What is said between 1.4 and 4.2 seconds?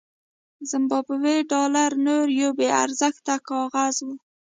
ډالر نور یو بې ارزښته کاغذ و.